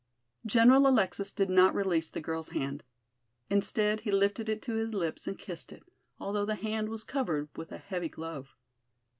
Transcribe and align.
General 0.47 0.87
Alexis 0.87 1.31
did 1.31 1.47
not 1.47 1.75
release 1.75 2.09
the 2.09 2.21
girl's 2.21 2.49
hand. 2.49 2.83
Instead 3.51 3.99
he 3.99 4.09
lifted 4.09 4.49
it 4.49 4.59
to 4.63 4.73
his 4.73 4.95
lips 4.95 5.27
and 5.27 5.37
kissed 5.37 5.71
it, 5.71 5.83
although 6.19 6.43
the 6.43 6.55
hand 6.55 6.89
was 6.89 7.03
covered 7.03 7.49
with 7.55 7.71
a 7.71 7.77
heavy 7.77 8.09
glove. 8.09 8.55